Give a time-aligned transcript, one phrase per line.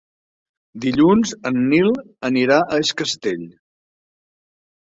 [0.85, 1.91] Dilluns en Nil
[2.31, 3.47] anirà a Es Castell.